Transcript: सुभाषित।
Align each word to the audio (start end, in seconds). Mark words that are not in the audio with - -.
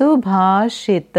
सुभाषित। 0.00 1.18